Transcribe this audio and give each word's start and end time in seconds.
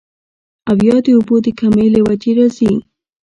او 0.69 0.77
يا 0.87 0.97
د 1.05 1.07
اوبو 1.17 1.35
د 1.45 1.47
کمۍ 1.59 1.87
له 1.95 1.99
وجې 2.07 2.31
راځي 2.39 2.73